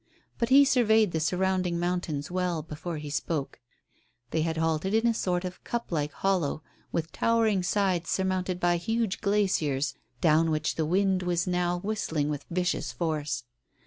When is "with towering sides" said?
6.91-8.09